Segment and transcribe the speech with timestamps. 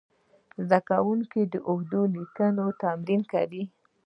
[0.67, 3.63] زده کوونکي د اوږدو لیکنو تمرین کاوه.